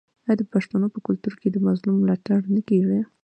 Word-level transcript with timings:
آیا 0.25 0.33
د 0.39 0.43
پښتنو 0.53 0.87
په 0.95 0.99
کلتور 1.07 1.33
کې 1.41 1.47
د 1.51 1.57
مظلوم 1.67 1.95
ملاتړ 2.01 2.39
نه 2.55 2.61
کیږي؟ 2.69 2.99